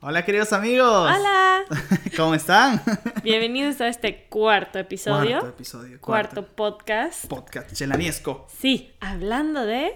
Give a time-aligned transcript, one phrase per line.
[0.00, 1.10] Hola queridos amigos.
[1.10, 1.64] Hola.
[2.16, 2.80] ¿Cómo están?
[3.24, 5.40] Bienvenidos a este cuarto episodio.
[5.40, 6.00] Cuarto episodio.
[6.00, 7.26] Cuarto podcast.
[7.26, 8.46] Podcast chelaniesco.
[8.60, 9.90] Sí, hablando de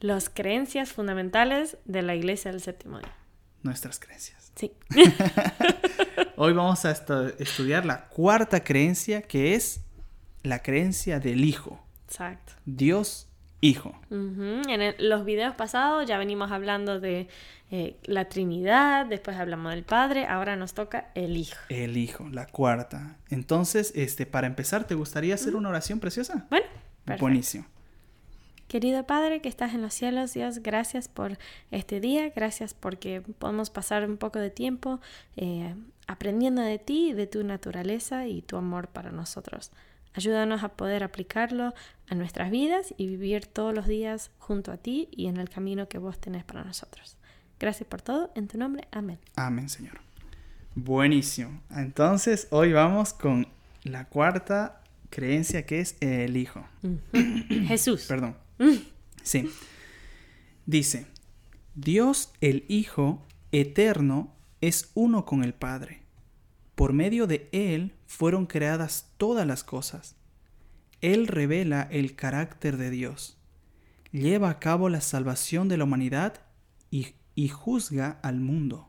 [0.00, 3.14] las creencias fundamentales de la iglesia del séptimo día.
[3.62, 4.50] Nuestras creencias.
[4.56, 4.72] Sí.
[6.36, 6.90] Hoy vamos a
[7.38, 9.82] estudiar la cuarta creencia que es
[10.42, 11.80] la creencia del Hijo.
[12.08, 12.54] Exacto.
[12.64, 13.28] Dios
[13.62, 13.94] Hijo.
[14.10, 17.28] En el- los videos pasados ya venimos hablando de
[17.70, 21.56] eh, la Trinidad, después hablamos del Padre, ahora nos toca el Hijo.
[21.70, 23.16] El Hijo, la cuarta.
[23.30, 26.46] Entonces, este, para empezar, ¿te gustaría hacer una oración preciosa?
[26.50, 26.66] Bueno,
[27.04, 27.24] perfecto.
[27.24, 27.64] Buenísimo.
[28.68, 31.38] Querido Padre que estás en los cielos, Dios, gracias por
[31.70, 35.00] este día, gracias porque podemos pasar un poco de tiempo
[35.36, 35.74] eh,
[36.06, 39.70] aprendiendo de ti, de tu naturaleza y tu amor para nosotros.
[40.14, 41.74] Ayúdanos a poder aplicarlo
[42.08, 45.88] a nuestras vidas y vivir todos los días junto a ti y en el camino
[45.88, 47.16] que vos tenés para nosotros.
[47.58, 49.18] Gracias por todo, en tu nombre, amén.
[49.36, 50.00] Amén, Señor.
[50.74, 51.60] Buenísimo.
[51.70, 53.46] Entonces, hoy vamos con
[53.84, 56.64] la cuarta creencia que es el Hijo.
[57.66, 58.06] Jesús.
[58.06, 58.36] Perdón.
[59.22, 59.50] Sí.
[60.66, 61.06] Dice,
[61.74, 63.22] Dios el Hijo
[63.52, 66.01] eterno es uno con el Padre.
[66.74, 70.16] Por medio de Él fueron creadas todas las cosas.
[71.00, 73.36] Él revela el carácter de Dios.
[74.12, 76.42] Lleva a cabo la salvación de la humanidad
[76.90, 78.88] y, y juzga al mundo.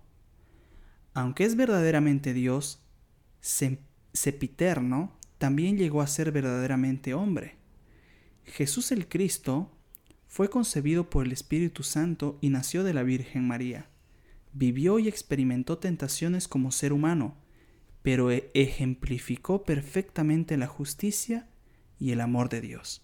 [1.13, 2.79] Aunque es verdaderamente Dios,
[3.41, 7.57] sepiterno, también llegó a ser verdaderamente hombre.
[8.45, 9.71] Jesús el Cristo
[10.27, 13.87] fue concebido por el Espíritu Santo y nació de la Virgen María.
[14.51, 17.35] Vivió y experimentó tentaciones como ser humano,
[18.03, 21.47] pero e- ejemplificó perfectamente la justicia
[21.97, 23.01] y el amor de Dios.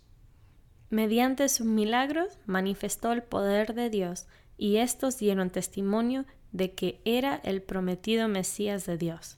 [0.92, 7.36] Mediante sus milagros manifestó el poder de Dios y estos dieron testimonio de que era
[7.44, 9.38] el prometido Mesías de Dios.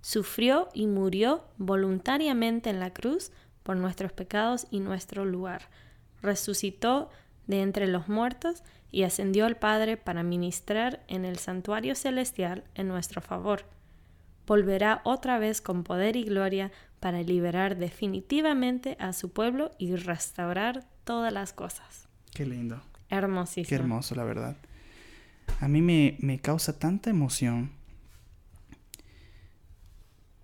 [0.00, 5.70] Sufrió y murió voluntariamente en la cruz por nuestros pecados y nuestro lugar.
[6.20, 7.10] Resucitó
[7.46, 12.88] de entre los muertos y ascendió al Padre para ministrar en el santuario celestial en
[12.88, 13.64] nuestro favor.
[14.48, 20.88] Volverá otra vez con poder y gloria para liberar definitivamente a su pueblo y restaurar
[21.04, 22.08] todas las cosas.
[22.34, 22.82] Qué lindo.
[23.10, 23.68] Hermosísimo.
[23.68, 24.56] Qué hermoso, la verdad.
[25.60, 27.72] A mí me, me causa tanta emoción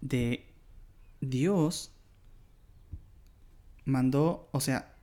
[0.03, 0.47] de
[1.23, 1.91] Dios
[3.87, 4.95] mandó, o sea,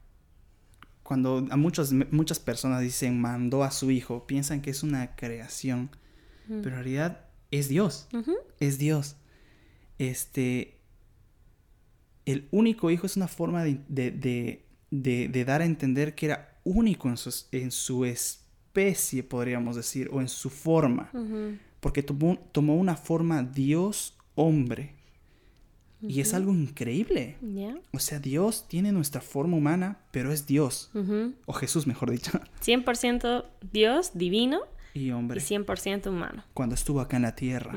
[1.03, 5.89] cuando a muchos, muchas personas dicen mandó a su hijo, piensan que es una creación,
[6.47, 8.07] pero en realidad es Dios,
[8.59, 9.15] es Dios.
[9.99, 10.77] Este,
[12.25, 17.09] el único hijo es una forma de, de- de- dar a entender que era único
[17.09, 21.09] en su, en su especie, podríamos decir, o en su forma,
[21.79, 24.95] porque tomó, tomó una forma Dios hombre.
[26.03, 27.37] Y es algo increíble.
[27.93, 30.89] O sea, Dios tiene nuestra forma humana, pero es Dios.
[31.45, 32.31] O Jesús, mejor dicho.
[32.65, 34.61] 100% Dios divino
[34.93, 36.43] Y y hombre, 100% humano.
[36.53, 37.73] cuando estuvo acá en la tierra.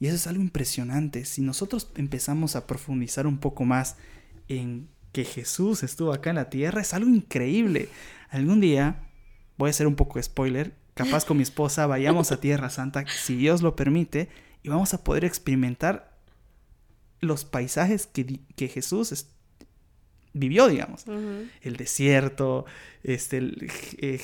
[0.00, 1.24] Y eso es algo impresionante.
[1.24, 3.96] Si nosotros empezamos a profundizar un poco más
[4.48, 7.88] en que Jesús estuvo acá en la tierra, es algo increíble.
[8.30, 9.08] Algún día,
[9.56, 13.04] voy a hacer un poco de spoiler, capaz con mi esposa vayamos a Tierra Santa,
[13.08, 14.28] si Dios lo permite,
[14.62, 16.16] y vamos a poder experimentar
[17.20, 19.28] los paisajes que, que Jesús es-
[20.32, 21.04] vivió, digamos.
[21.62, 22.66] El desierto,
[23.02, 24.20] este, el, eh,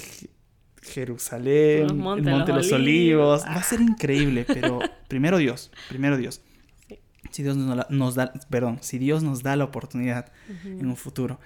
[0.82, 3.44] Jerusalén, el Monte de los los Olivos.
[3.44, 6.43] Va a ser increíble, pero primero Dios, primero Dios.
[6.88, 6.98] Sí.
[7.31, 10.32] Si Dios nos, da, perdón, si Dios nos da la oportunidad
[10.65, 11.38] en un futuro.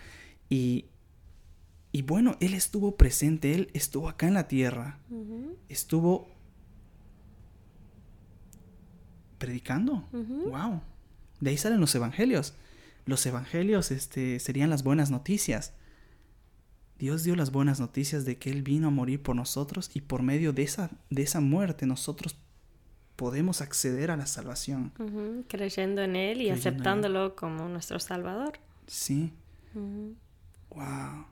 [0.49, 0.87] Y,
[1.93, 4.99] y bueno, Él estuvo presente, Él estuvo acá en la tierra,
[5.69, 6.29] estuvo
[9.39, 10.09] predicando.
[10.13, 10.81] Wow.
[11.41, 12.55] De ahí salen los evangelios.
[13.05, 15.75] Los evangelios este, serían las buenas noticias.
[16.99, 20.23] Dios dio las buenas noticias de que Él vino a morir por nosotros y por
[20.23, 22.37] medio de esa, de esa muerte nosotros
[23.17, 24.93] podemos acceder a la salvación.
[25.49, 26.53] Creyendo en Él y Creyendo en Él.
[26.53, 28.59] aceptándolo como nuestro Salvador.
[28.87, 29.33] Sí.
[30.71, 31.27] Wow.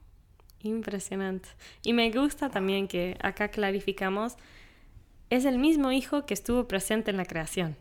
[0.61, 1.49] Impresionante.
[1.83, 4.37] Y me gusta también que acá clarificamos,
[5.31, 7.77] es el mismo hijo que estuvo presente en la creación.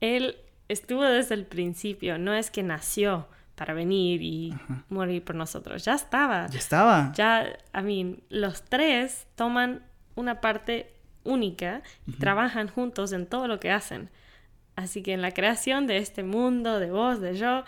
[0.00, 0.36] Él
[0.68, 3.26] estuvo desde el principio, no es que nació
[3.60, 4.84] para venir y Ajá.
[4.88, 6.46] morir por nosotros, ya estaba.
[6.46, 7.12] Ya estaba.
[7.14, 9.82] Ya, I mean, los tres toman
[10.14, 14.08] una parte única y trabajan juntos en todo lo que hacen.
[14.76, 17.64] Así que en la creación de este mundo, de vos, de yo,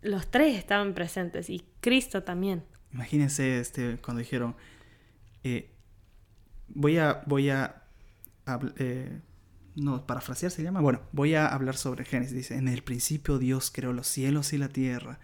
[0.00, 2.64] los tres estaban presentes y Cristo también.
[2.94, 4.56] Imagínense este, cuando dijeron,
[5.44, 5.70] eh,
[6.68, 7.82] voy a, voy a,
[8.46, 9.20] habl- eh,
[9.76, 10.80] no, parafrasear se llama.
[10.80, 12.34] Bueno, voy a hablar sobre Génesis.
[12.34, 15.18] Dice, en el principio Dios creó los cielos y la tierra,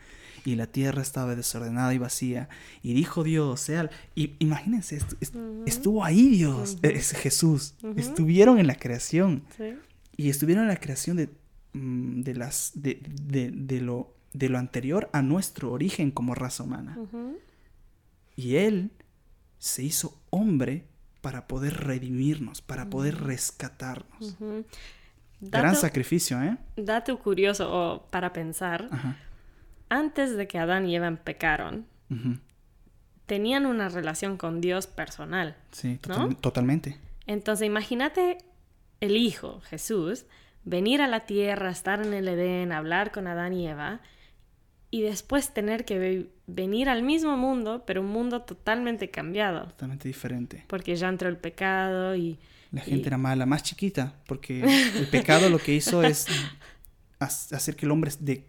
[0.44, 2.48] y la tierra estaba desordenada y vacía,
[2.82, 3.90] y dijo Dios, sea...
[4.14, 5.34] Y imagínense, est- est-
[5.66, 9.74] estuvo ahí Dios, es Jesús, estuvieron en la creación, Sí.
[10.16, 11.30] y estuvieron en la creación de,
[11.72, 16.62] mm, de, las, de, de- de lo, de lo anterior a nuestro origen como raza
[16.62, 16.96] humana.
[18.36, 18.90] Y Él
[19.58, 20.84] se hizo hombre
[21.26, 24.20] para poder redimirnos, para poder rescatarnos.
[24.38, 24.64] Ujú.
[25.40, 26.56] Gran Dato, sacrificio, ¿eh?
[26.76, 29.16] dato curioso o para pensar, Ajá.
[29.88, 31.84] antes de que Adán y Eva pecaron,
[33.26, 35.56] tenían una relación con Dios personal.
[35.72, 36.14] Sí, ¿No?
[36.14, 36.96] total- totalmente.
[37.26, 38.38] Entonces imagínate
[39.00, 40.26] el Hijo, Jesús,
[40.62, 43.98] venir a la tierra, estar en el Edén, hablar con Adán y Eva,
[44.90, 50.08] y después tener que ve- venir al mismo mundo, pero un mundo totalmente cambiado, Totalmente
[50.08, 50.64] diferente.
[50.68, 52.38] porque ya entró el pecado y...
[52.72, 54.60] La gente Y- era mala, más chiquita, porque
[54.96, 56.26] el pecado lo que hizo es
[57.20, 58.44] ha- hacer que el hombre de-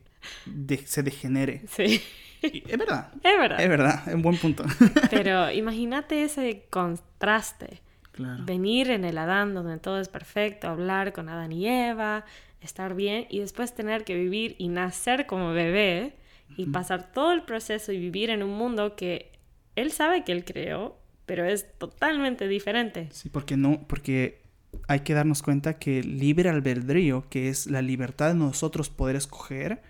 [0.46, 1.62] de- se degenere.
[1.70, 2.02] Sí,
[2.42, 3.62] Y es verdad, es verdad.
[3.62, 4.64] es verdad, es un buen punto.
[5.10, 7.82] Pero imagínate ese contraste.
[8.12, 8.44] claro.
[8.46, 12.26] Venir en el Adán donde todo es perfecto, hablar con Adán y Eva,
[12.62, 16.14] estar bien y después tener que vivir y nacer como bebé
[16.56, 19.32] y pasar todo el proceso y vivir en un mundo que
[19.76, 23.10] él sabe que él creó, pero es totalmente diferente.
[23.12, 24.42] Sí, porque no, porque
[24.88, 29.16] hay que darnos cuenta que el libre albedrío, que es la libertad de nosotros poder
[29.16, 29.82] escoger,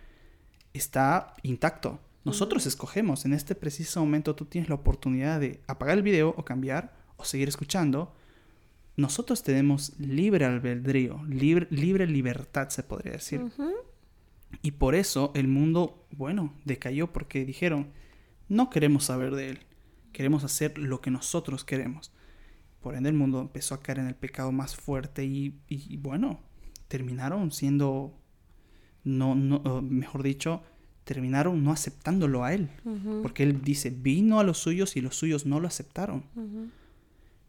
[0.74, 2.00] está intacto.
[2.26, 3.24] Nosotros escogemos.
[3.24, 7.24] En este preciso momento tú tienes la oportunidad de apagar el video o cambiar o
[7.24, 8.14] seguir escuchando.
[8.98, 13.42] Nosotros tenemos libre albedrío, libre, libre libertad se podría decir.
[13.42, 13.72] Ujú.
[14.62, 17.92] Y por eso el mundo, bueno, decayó porque dijeron,
[18.50, 19.60] no queremos saber de él,
[20.12, 22.12] queremos hacer lo que nosotros queremos.
[22.82, 26.40] Por ende el mundo empezó a caer en el pecado más fuerte y, y, bueno,
[26.88, 28.18] terminaron siendo,
[29.04, 30.64] no, no, mejor dicho,
[31.04, 32.70] terminaron no aceptándolo a él.
[33.22, 36.24] Porque él dice, vino a los suyos y los suyos no lo aceptaron.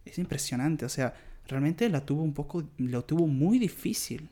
[0.04, 1.14] Es impresionante, o sea,
[1.46, 4.28] realmente la tuvo un poco, lo tuvo muy difícil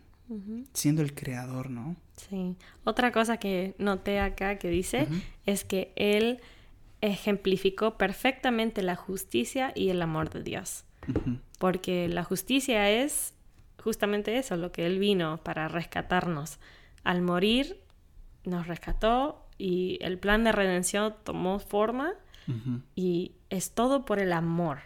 [0.73, 1.96] Siendo el creador, ¿no?
[2.17, 2.56] Sí.
[2.84, 5.06] Otra cosa que noté acá que dice
[5.44, 6.40] es que él
[7.00, 10.84] ejemplificó perfectamente la justicia y el amor de Dios.
[11.58, 13.34] Porque la justicia es
[13.82, 16.58] justamente eso, lo que Él vino para rescatarnos.
[17.05, 17.81] Al morir,
[18.44, 22.12] nos rescató y el plan de redención tomó forma
[22.94, 24.78] y es todo por el amor,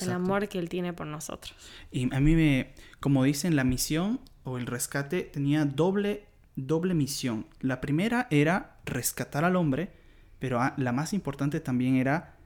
[0.00, 1.54] el amor que Él tiene por nosotros.
[1.90, 6.24] Y a mí me, como dicen, la misión o el rescate tenía doble,
[6.56, 7.46] doble misión.
[7.60, 9.90] La primera era rescatar al hombre,
[10.38, 12.36] pero a- la más importante también era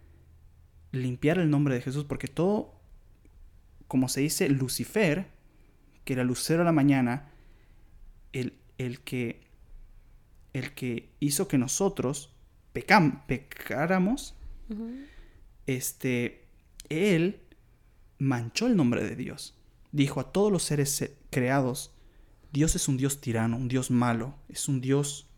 [0.93, 2.75] limpiar el nombre de Jesús, porque todo,
[3.89, 5.27] como se dice, Lucifer,
[6.05, 7.31] que era lucero de la mañana,
[8.33, 9.43] el, el que,
[10.53, 12.33] el que hizo que nosotros
[12.73, 14.35] pecam, pecáramos,
[15.67, 16.45] este,
[16.89, 17.41] él
[18.19, 19.56] manchó el nombre de Dios.
[19.97, 21.93] Dijo a todos los seres eh, creados,
[22.53, 25.29] Dios es un Dios tirano, un Dios malo, es un Dios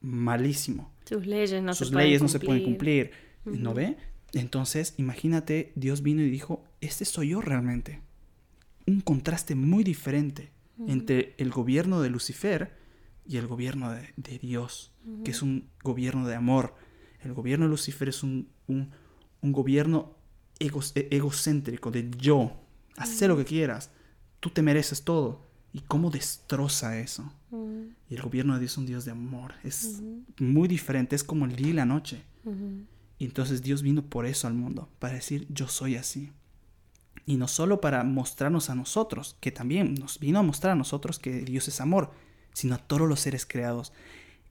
[0.00, 0.92] malísimo.
[1.04, 2.40] Sus leyes no Sus se pueden leyes no cumplir.
[2.40, 3.10] se pueden cumplir.
[3.44, 3.96] ¿No ve?
[4.32, 8.00] Entonces, imagínate, Dios vino y dijo, este soy yo realmente.
[8.86, 10.50] Un contraste muy diferente
[10.88, 12.76] entre el gobierno de Lucifer
[13.26, 14.92] y el gobierno de, de Dios,
[15.24, 16.74] que es un gobierno de amor.
[17.22, 18.90] El gobierno de Lucifer es un, un,
[19.40, 20.16] un gobierno
[20.58, 22.52] ego- e- egocéntrico, de yo,
[22.96, 23.90] hacer lo que quieras,
[24.44, 25.40] tú te mereces todo.
[25.72, 27.32] ¿Y cómo destroza eso?
[27.50, 29.54] Ujú, Y el gobierno de Dios es un Dios de amor.
[29.64, 30.02] Es
[30.38, 32.22] muy diferente, es como el día y la noche.
[33.18, 36.30] Y entonces Dios vino por eso al mundo, para decir yo soy así.
[37.24, 41.18] Y no solo para mostrarnos a nosotros, que también nos vino a mostrar a nosotros
[41.18, 42.12] que Dios es amor,
[42.52, 43.94] sino a todos los seres creados.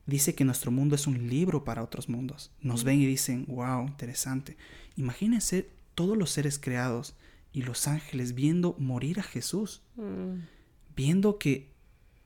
[0.08, 2.50] Dice que nuestro mundo es un libro para otros mundos.
[2.62, 4.58] Nos ven y dicen, wow, interesante.
[4.96, 7.14] Imagínense todos los seres creados
[7.54, 10.42] y los ángeles viendo morir a Jesús, Mm,
[10.96, 11.72] viendo que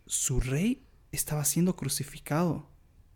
[0.05, 2.69] su rey estaba siendo crucificado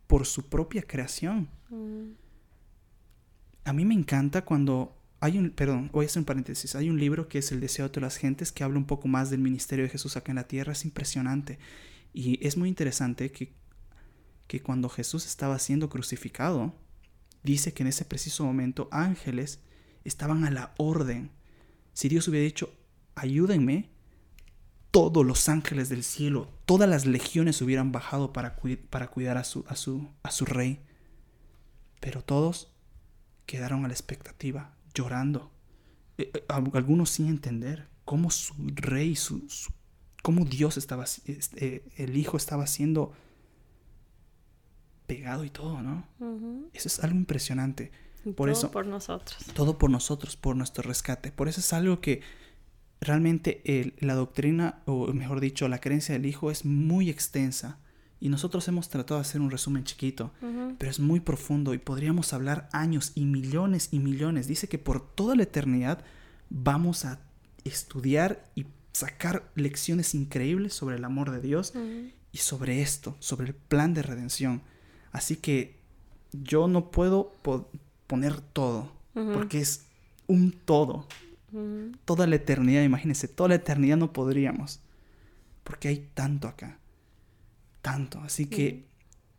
[0.08, 1.50] por su propia creación.
[1.70, 2.12] mm,
[3.64, 7.00] A mí me encanta cuando hay un, perdón, voy a hacer un paréntesis, hay un
[7.00, 9.40] libro que es El deseo de todas las gentes que habla un poco más del
[9.40, 11.60] ministerio de Jesús acá en la tierra, es impresionante
[12.14, 13.54] y es muy interesante que,
[14.48, 16.74] que cuando Jesús estaba siendo crucificado,
[17.44, 19.60] dice que en ese preciso momento ángeles
[20.04, 21.30] estaban a la orden.
[21.94, 22.74] Si Dios hubiera dicho,
[23.16, 23.90] ayúdenme,
[24.92, 29.44] todos los ángeles del cielo, todas las legiones hubieran bajado para, cui- para cuidar a
[29.44, 30.82] su, a, su, a su rey.
[32.00, 32.74] Pero todos
[33.46, 35.52] quedaron a la expectativa, llorando.
[36.18, 39.72] Eh, eh, al- algunos sin entender cómo su rey, su, su-
[40.24, 43.14] cómo Dios estaba, este, el Hijo estaba siendo
[45.08, 46.08] pegado y todo, ¿no?
[46.74, 47.92] Eso es algo impresionante.
[48.24, 49.46] Por todo eso- por nosotros.
[49.54, 51.32] Todo por nosotros, por nuestro rescate.
[51.32, 52.22] Por eso es algo que
[53.00, 57.80] realmente el- la doctrina, o mejor dicho, la creencia del Hijo es muy extensa.
[58.20, 60.32] Y nosotros hemos tratado de hacer un resumen chiquito,
[60.78, 64.48] pero es muy profundo y podríamos hablar años y millones y millones.
[64.48, 66.04] Dice que por toda la eternidad
[66.52, 67.20] vamos a
[67.64, 71.74] estudiar y sacar lecciones increíbles sobre el amor de Dios
[72.32, 74.62] y sobre esto, sobre el plan de redención.
[75.12, 75.80] Así que
[76.32, 77.72] yo no puedo po-
[78.12, 79.86] poner todo, porque es
[80.28, 81.08] un todo.
[82.04, 84.82] Toda la eternidad, imagínense, toda la eternidad no podríamos,
[85.64, 86.78] porque hay tanto acá,
[87.82, 88.20] tanto.
[88.20, 88.84] Así que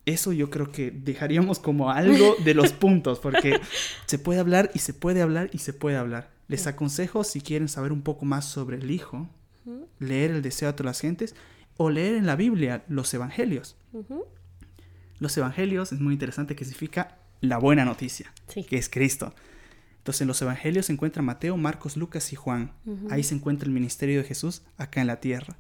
[0.07, 3.61] eso yo creo que dejaríamos como algo de los puntos, porque
[4.07, 6.31] se puede hablar y se puede hablar y se puede hablar.
[6.49, 9.29] Les aconsejo, si quieren saber un poco más sobre el Hijo,
[9.99, 11.35] leer el deseo de todas las gentes
[11.77, 13.77] o leer en la Biblia los evangelios.
[15.19, 18.65] Los evangelios es muy interesante que significa la buena noticia, Sí.
[18.65, 19.35] que es Cristo.
[19.99, 22.73] Entonces en los evangelios se encuentra Mateo, Marcos, Lucas y Juan.
[23.11, 25.57] Ahí se encuentra el ministerio de Jesús acá en la tierra.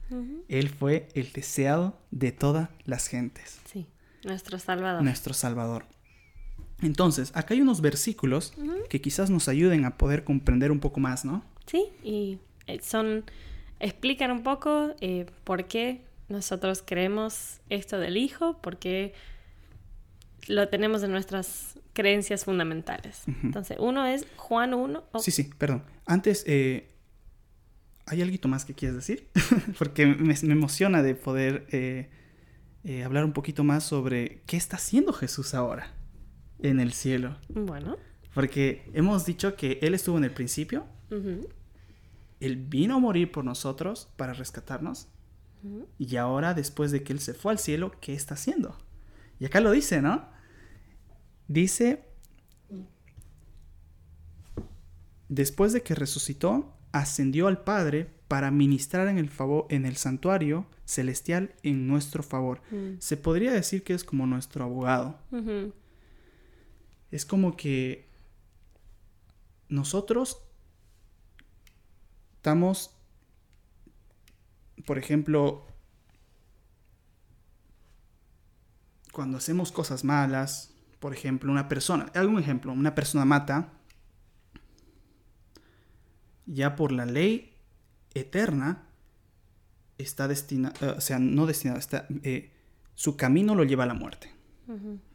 [0.49, 3.87] Él fue el deseado de todas las gentes, Sí.
[4.25, 5.03] Nuestro Salvador.
[5.05, 5.85] nuestro Salvador.
[6.81, 8.53] Entonces, acá hay unos versículos
[8.91, 11.45] que quizás nos ayuden a poder comprender un poco más, ¿no?
[11.67, 13.25] Sí, y eh, son.
[13.79, 19.12] explican un poco eh, por qué nosotros creemos esto del Hijo, por qué
[20.49, 23.23] lo tenemos en nuestras creencias fundamentales.
[23.43, 25.05] Entonces, uno es Juan 1.
[25.13, 25.85] oh, Sí, sí, perdón.
[26.07, 26.91] Antes, eh,
[28.07, 29.29] ¿hay algo más que quieres decir?
[29.79, 32.11] Porque me, me emociona de poder eh,
[32.85, 35.93] eh, hablar un poquito más sobre qué está haciendo Jesús ahora
[36.61, 37.37] en el cielo.
[37.49, 37.97] Bueno.
[38.35, 40.87] Porque hemos dicho que Él estuvo en el principio,
[42.41, 45.09] Él vino a morir por nosotros para rescatarnos,
[45.99, 48.77] y ahora, después de que Él se fue al cielo, ¿qué está haciendo?
[49.43, 50.25] Y acá lo dice, ¿no?
[51.49, 52.05] Dice,
[55.29, 60.67] después de que resucitó, ascendió al Padre para ministrar en el, favor, en el santuario
[60.85, 62.63] celestial en nuestro favor.
[62.71, 63.01] Mm.
[63.01, 65.19] Se podría decir que es como nuestro abogado.
[67.11, 68.07] Es como que
[69.69, 70.41] nosotros
[72.37, 72.97] estamos,
[74.87, 75.67] por ejemplo,
[79.12, 83.73] cuando hacemos cosas malas, por ejemplo, una persona, algún ejemplo, una persona mata,
[86.47, 87.54] ya por la ley
[88.14, 88.88] eterna
[89.99, 92.52] está destinada, o sea, no destinada, está, eh,
[92.95, 94.33] su camino lo lleva a la muerte.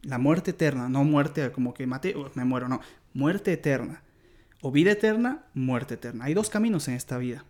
[0.04, 2.80] La muerte eterna, no muerte como que maté, oh, me muero, no.
[3.14, 4.04] Muerte eterna.
[4.62, 6.26] O vida eterna, muerte eterna.
[6.26, 7.44] Hay dos caminos en esta vida.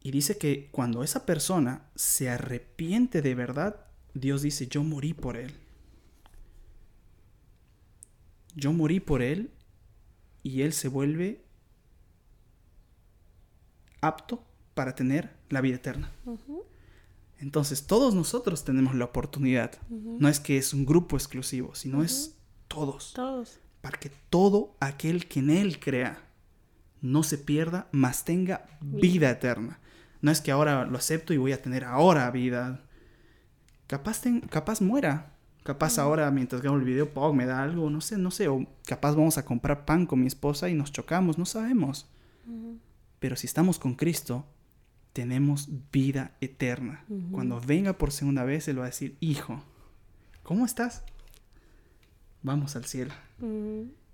[0.00, 5.36] Y dice que cuando esa persona se arrepiente de verdad, Dios dice, yo morí por
[5.36, 5.52] él.
[8.54, 9.50] Yo morí por él
[10.42, 11.44] y él se vuelve
[14.00, 14.44] apto
[14.74, 16.12] para tener la vida eterna.
[17.38, 19.72] Entonces todos nosotros tenemos la oportunidad.
[19.90, 22.36] No es que es un grupo exclusivo, sino es
[22.68, 23.12] todos.
[23.12, 23.58] Todos.
[23.80, 26.26] para que todo aquel que en él crea
[27.02, 29.78] no se pierda, mas tenga vida eterna.
[30.22, 32.83] No es que ahora lo acepto y voy a tener ahora vida.
[33.86, 35.30] Capaz, ten- capaz muera.
[35.62, 38.48] Capaz ahora mientras grabo el video, me da algo, no sé, no sé.
[38.48, 42.06] O capaz vamos a comprar pan con mi esposa y nos chocamos, no sabemos.
[43.18, 44.44] Pero si estamos con Cristo,
[45.14, 47.04] tenemos vida eterna.
[47.32, 49.62] Cuando venga por segunda vez, Él va a decir, hijo,
[50.42, 51.02] ¿cómo estás?
[52.42, 53.14] Vamos al cielo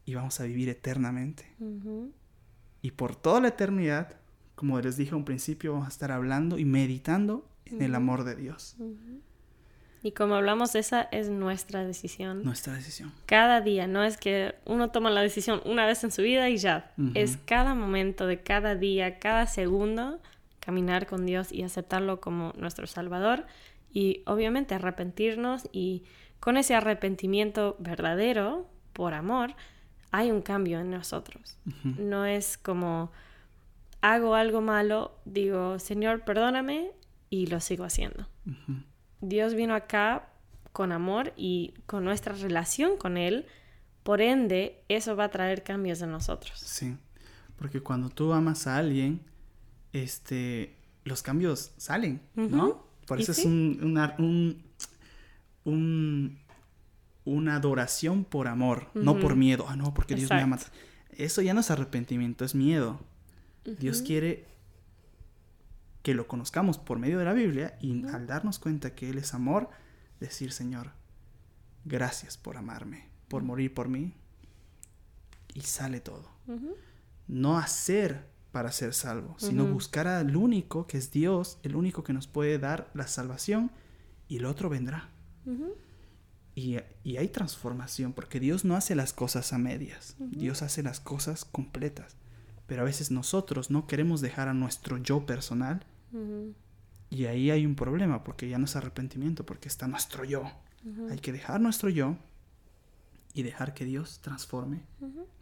[0.06, 1.52] y vamos a vivir eternamente.
[2.82, 4.14] Y por toda la eternidad,
[4.54, 8.22] como les dije a un principio, vamos a estar hablando y meditando en el amor
[8.24, 8.76] de Dios.
[10.02, 12.42] Y como hablamos, esa es nuestra decisión.
[12.42, 13.12] Nuestra decisión.
[13.26, 16.56] Cada día, no es que uno toma la decisión una vez en su vida y
[16.56, 16.92] ya.
[17.14, 20.18] Es cada momento de cada día, cada segundo,
[20.58, 23.46] caminar con Dios y aceptarlo como nuestro Salvador.
[23.92, 26.04] Y obviamente arrepentirnos y
[26.38, 29.54] con ese arrepentimiento verdadero, por amor,
[30.12, 31.58] hay un cambio en nosotros.
[31.84, 33.12] No es como
[34.00, 36.90] hago algo malo, digo, Señor, perdóname
[37.28, 38.26] y lo sigo haciendo.
[39.20, 40.28] Dios vino acá
[40.72, 43.46] con amor y con nuestra relación con Él,
[44.02, 46.58] por ende, eso va a traer cambios en nosotros.
[46.58, 46.96] Sí.
[47.56, 49.20] Porque cuando tú amas a alguien,
[49.92, 52.86] este, los cambios salen, ¿no?
[53.06, 53.46] Por eso es sí.
[53.46, 54.62] un, una, un-
[55.64, 56.38] un-
[57.24, 59.66] una adoración por amor, no por miedo.
[59.68, 60.58] Ah, no, porque Dios me ama.
[61.10, 63.00] Eso ya no es arrepentimiento, es miedo.
[63.78, 64.46] Dios quiere
[66.02, 69.34] que lo conozcamos por medio de la Biblia y al darnos cuenta que Él es
[69.34, 69.68] amor,
[70.18, 70.92] decir, Señor,
[71.84, 74.14] gracias por amarme, por morir por mí.
[75.54, 76.30] Y sale todo.
[77.26, 82.12] No hacer para ser salvo, sino buscar al único que es Dios, el único que
[82.12, 83.70] nos puede dar la salvación
[84.28, 85.10] y el otro vendrá.
[86.54, 91.00] y, y, hay transformación, porque Dios no hace las cosas a medias, Dios hace las
[91.00, 92.16] cosas completas.
[92.70, 95.84] Pero a veces nosotros no queremos dejar a nuestro yo personal
[97.10, 100.44] y ahí hay un problema, porque ya no es arrepentimiento, porque está nuestro yo.
[101.10, 102.16] Hay que dejar nuestro yo
[103.34, 104.82] y dejar que Dios transforme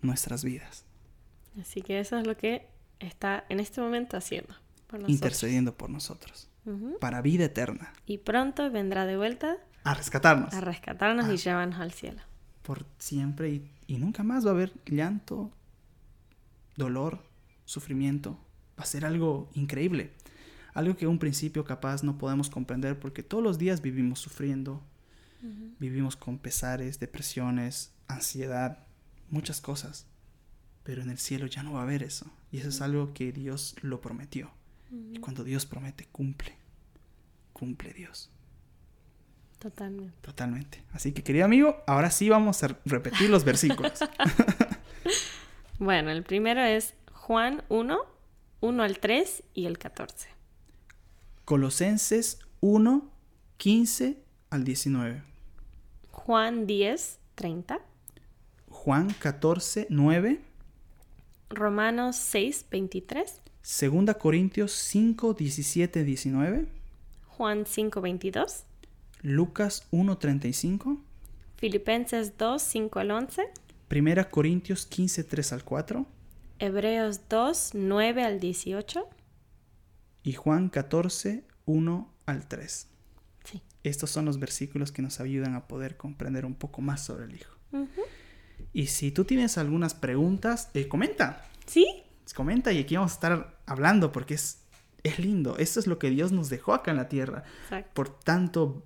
[0.01, 0.87] nuestras vidas.
[1.61, 2.67] Así que eso es lo que
[2.99, 4.55] está en este momento haciendo.
[5.07, 6.49] Intercediendo por nosotros.
[6.99, 7.93] Para vida eterna.
[8.07, 9.59] Y pronto vendrá de vuelta.
[9.85, 10.55] A rescatarnos.
[10.55, 11.35] A rescatarnos y ah.
[11.35, 12.23] llevarnos al cielo.
[12.63, 15.53] Por siempre y, y nunca más va a haber llanto,
[16.79, 17.23] dolor,
[17.67, 18.39] sufrimiento.
[18.79, 20.13] Va a ser algo increíble.
[20.73, 24.83] Algo que en un principio capaz no podemos comprender porque todos los días vivimos sufriendo,
[25.79, 28.87] vivimos con pesares, depresiones, ansiedad,
[29.29, 30.07] muchas cosas.
[30.85, 32.31] Pero en el cielo ya no va a haber eso.
[32.51, 34.51] Y eso es algo que Dios lo prometió.
[35.13, 36.57] Y cuando Dios promete, cumple.
[37.53, 38.31] Cumple Dios.
[39.59, 40.15] Totalmente.
[40.23, 40.83] Totalmente.
[40.93, 43.99] Así que, querido amigo, ahora sí vamos a repetir los versículos.
[45.79, 47.99] bueno, el primero es Juan 1,
[48.61, 50.29] 1 al 3 y el 14.
[51.45, 53.09] Colosenses 1,
[53.57, 54.19] 15
[54.51, 55.23] al 19.
[56.11, 57.81] Juan 10, 30.
[58.69, 60.41] Juan 14, 9.
[61.51, 63.41] Romanos 6, 23.
[63.63, 66.67] Segunda Corintios 5, 17, 19.
[67.29, 68.65] Juan 5, 22.
[69.23, 70.99] Lucas 1, 35.
[71.57, 73.43] Filipenses 2, 5 al 11.
[73.89, 76.07] Primera Corintios 15, 3 al 4.
[76.59, 79.09] Hebreos 2, 9 al 18
[80.23, 82.87] y Juan 14, 1 al 3.
[83.45, 83.63] Sí.
[83.83, 87.35] Estos son los versículos que nos ayudan a poder comprender un poco más sobre el
[87.37, 87.57] Hijo.
[88.75, 91.47] Y si tú tienes algunas preguntas, eh, comenta.
[91.65, 91.87] Sí.
[92.35, 94.65] Comenta y aquí vamos a estar hablando porque es,
[95.03, 95.57] es lindo.
[95.57, 97.45] Esto es lo que Dios nos dejó acá en la tierra.
[97.95, 98.83] Por tanto,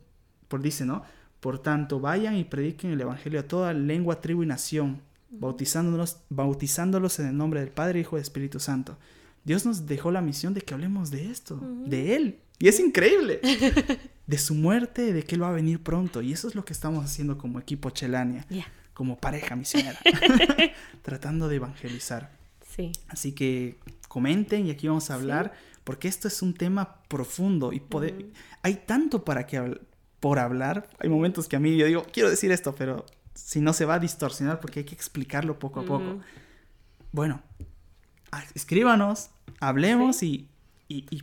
[0.46, 1.02] por dice, ¿no?
[1.42, 7.18] Por tanto, vayan y prediquen el Evangelio a toda lengua, tribu y nación, bautizándolos, bautizándolos
[7.18, 8.96] en el nombre del Padre, Hijo y Espíritu Santo
[9.44, 12.38] Dios nos dejó la misión de que hablemos de esto, de Él.
[12.58, 13.40] Y es increíble.
[14.26, 16.22] de su muerte, de que Él va a venir pronto.
[16.22, 18.46] Y eso es lo que estamos haciendo como equipo Chelania,
[18.94, 19.98] como pareja misionera,
[21.02, 22.30] tratando de evangelizar.
[22.74, 22.92] Sí.
[23.08, 23.78] Así que
[24.08, 25.52] comenten y aquí vamos a hablar,
[25.82, 28.26] porque esto es un tema profundo y poder...
[28.62, 29.80] hay tanto para que
[30.22, 30.88] por hablar.
[31.00, 33.04] Hay momentos que a mí yo digo, quiero decir esto, pero
[33.34, 36.20] si no se va a distorsionar porque hay que explicarlo poco a poco.
[37.10, 37.42] Bueno,
[38.54, 40.48] escríbanos, hablemos y,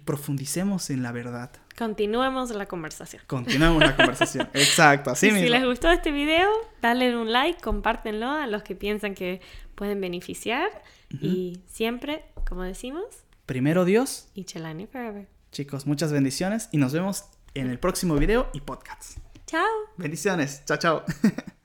[0.04, 1.50] profundicemos en la verdad.
[1.78, 3.22] Continuemos la conversación.
[3.26, 4.50] Continuemos la conversación.
[4.54, 5.44] Exacto, así mismo.
[5.44, 6.50] Si les gustó este video,
[6.82, 9.40] dale un like, compártenlo a los que piensan que
[9.76, 10.70] pueden beneficiar.
[11.22, 13.06] Y siempre, como decimos,
[13.46, 15.30] primero Dios y Chelani Forever.
[15.54, 19.18] Chicos, muchas bendiciones y nos vemos en el próximo video y podcast.
[19.46, 19.68] Chao.
[19.98, 20.64] Bendiciones.
[20.66, 21.04] Chao, chao.